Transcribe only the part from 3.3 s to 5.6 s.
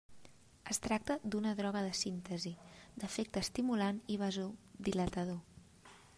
estimulant i vasodilatador.